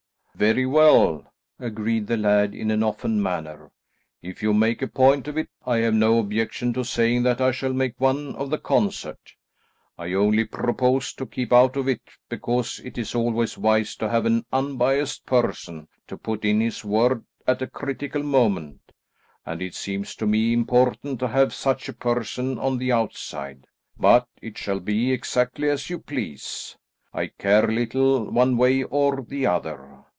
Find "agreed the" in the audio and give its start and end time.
1.59-2.17